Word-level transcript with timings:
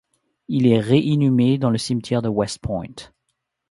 Il 0.47 0.65
est 0.65 0.79
ré-inhumé 0.79 1.59
dans 1.59 1.69
le 1.69 1.77
cimetière 1.77 2.23
de 2.23 2.27
West 2.27 2.57
Point. 2.57 2.87